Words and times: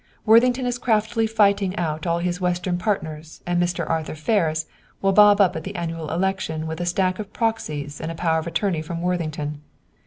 "Worthington 0.25 0.65
is 0.65 0.79
craftily 0.79 1.27
frightening 1.27 1.75
out 1.77 2.07
all 2.07 2.17
his 2.17 2.41
Western 2.41 2.79
partners 2.79 3.43
and 3.45 3.61
Mr. 3.61 3.87
Arthur 3.87 4.15
Ferris 4.15 4.65
will 4.99 5.11
bob 5.13 5.39
up 5.39 5.55
at 5.55 5.63
the 5.63 5.75
annual 5.75 6.09
election 6.09 6.65
with 6.65 6.81
a 6.81 6.87
stack 6.87 7.19
of 7.19 7.31
proxies 7.33 8.01
and 8.01 8.11
a 8.11 8.15
power 8.15 8.39
of 8.39 8.47
attorney 8.47 8.81
from 8.81 9.03
Worthington. 9.03 9.61